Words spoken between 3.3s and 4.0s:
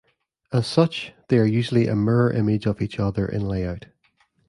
layout.